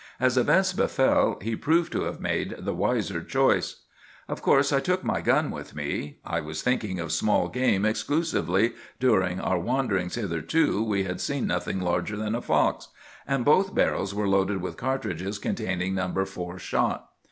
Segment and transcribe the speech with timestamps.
[0.19, 3.81] As events befell, he proved to have made the wiser choice.
[4.27, 6.17] "Of course I took my gun with me.
[6.25, 12.17] I was thinking of small game exclusively,—during our wanderings, hitherto, we had seen nothing larger
[12.17, 16.25] than a fox,—and both barrels were loaded with cartridges containing No.
[16.25, 17.11] 4 shot.